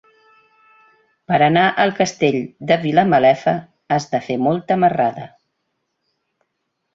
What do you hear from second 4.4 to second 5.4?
molta marrada.